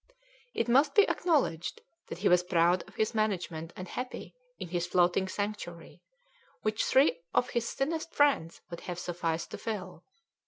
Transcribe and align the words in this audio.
It 0.55 0.67
must 0.67 0.95
be 0.95 1.07
acknowledged 1.07 1.79
that 2.07 2.17
he 2.17 2.27
was 2.27 2.41
proud 2.41 2.81
of 2.87 2.95
his 2.95 3.13
management 3.13 3.71
and 3.75 3.87
happy 3.87 4.33
in 4.57 4.69
his 4.69 4.87
floating 4.87 5.27
sanctuary, 5.27 6.01
which 6.63 6.85
three 6.85 7.19
of 7.35 7.51
his 7.51 7.71
thinnest 7.71 8.11
friends 8.11 8.61
would 8.71 8.79
have 8.89 8.97
sufficed 8.97 9.51
to 9.51 9.59
fill. 9.59 10.03